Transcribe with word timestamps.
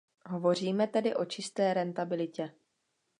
Hovoříme 0.25 0.87
tedy 0.87 1.15
o 1.15 1.25
čisté 1.25 1.73
rentabilitě. 1.73 2.51